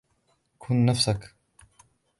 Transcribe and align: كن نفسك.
كن 0.59 0.85
نفسك. 0.85 1.35